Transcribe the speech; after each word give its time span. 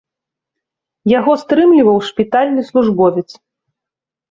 Яго 1.19 1.33
стрымліваў 1.43 1.97
шпітальны 2.09 2.61
службовец. 2.73 3.29